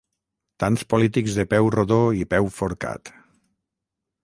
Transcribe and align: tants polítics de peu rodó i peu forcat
tants 0.61 0.83
polítics 0.93 1.35
de 1.41 1.45
peu 1.51 1.69
rodó 1.77 1.99
i 2.23 2.27
peu 2.33 2.51
forcat 2.59 3.15